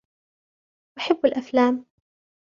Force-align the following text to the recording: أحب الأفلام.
أحب 0.97 1.25
الأفلام. 1.25 1.85